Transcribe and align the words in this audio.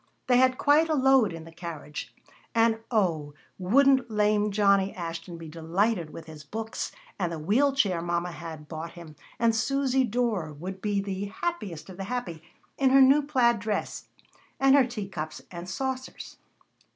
They 0.25 0.37
had 0.37 0.57
quite 0.57 0.89
a 0.89 0.95
load 0.95 1.31
in 1.31 1.43
the 1.43 1.51
carriage. 1.51 2.11
And 2.55 2.79
oh! 2.89 3.35
wouldn't 3.59 4.09
lame 4.09 4.49
Johnny 4.49 4.95
Ashton 4.95 5.37
be 5.37 5.47
delighted 5.47 6.09
with 6.09 6.25
his 6.25 6.43
books, 6.43 6.91
and 7.19 7.31
the 7.31 7.37
wheel 7.37 7.71
chair 7.71 8.01
mama 8.01 8.31
had 8.31 8.67
bought 8.67 8.93
him, 8.93 9.15
and 9.37 9.55
Susy 9.55 10.03
Dorr 10.03 10.51
would 10.53 10.81
be 10.81 11.01
the 11.01 11.25
happiest 11.25 11.87
of 11.87 11.97
the 11.97 12.05
happy 12.05 12.41
in 12.79 12.89
her 12.89 13.01
new 13.01 13.21
plaid 13.21 13.59
dress, 13.59 14.07
and 14.59 14.73
her 14.73 14.87
teacups 14.87 15.39
and 15.51 15.69
saucers. 15.69 16.37